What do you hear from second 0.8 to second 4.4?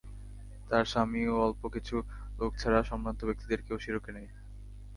স্বামী ও অল্প কিছু লোক ছাড়া সম্ভ্রান্ত ব্যক্তিদের কেউ শিরকে নেই।